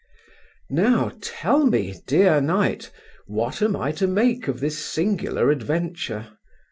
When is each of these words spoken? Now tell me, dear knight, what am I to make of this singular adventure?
Now 0.71 1.11
tell 1.21 1.67
me, 1.67 1.93
dear 2.07 2.41
knight, 2.41 2.89
what 3.27 3.61
am 3.61 3.75
I 3.75 3.91
to 3.91 4.07
make 4.07 4.47
of 4.47 4.59
this 4.59 4.79
singular 4.83 5.51
adventure? 5.51 6.39